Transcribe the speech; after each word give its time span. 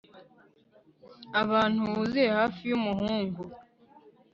abantu 1.41 1.81
buzuye 1.93 2.29
hafi 2.39 2.61
y'umuhungu 2.69 3.41